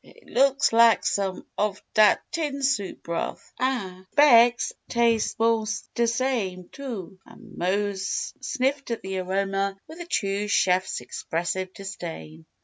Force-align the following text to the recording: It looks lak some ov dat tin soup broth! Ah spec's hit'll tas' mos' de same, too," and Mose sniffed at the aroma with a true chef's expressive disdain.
It 0.03 0.25
looks 0.27 0.73
lak 0.73 1.05
some 1.05 1.45
ov 1.59 1.79
dat 1.93 2.23
tin 2.31 2.63
soup 2.63 3.03
broth! 3.03 3.53
Ah 3.59 4.03
spec's 4.13 4.73
hit'll 4.87 5.11
tas' 5.19 5.35
mos' 5.37 5.89
de 5.93 6.07
same, 6.07 6.69
too," 6.69 7.19
and 7.23 7.55
Mose 7.55 8.33
sniffed 8.41 8.89
at 8.89 9.03
the 9.03 9.19
aroma 9.19 9.77
with 9.87 9.99
a 9.99 10.07
true 10.07 10.47
chef's 10.47 11.01
expressive 11.01 11.71
disdain. 11.75 12.47